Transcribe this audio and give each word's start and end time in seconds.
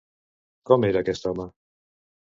Com 0.71 0.89
era 0.89 1.05
aquest 1.05 1.31
home? 1.33 1.49